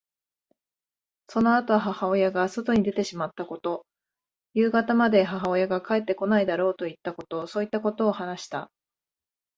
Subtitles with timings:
[1.27, 3.85] そのあと母親が外に出てしまったこと、
[4.55, 8.71] 夕方まで母親が帰ってこないだろうといったこと、そういったことを話した。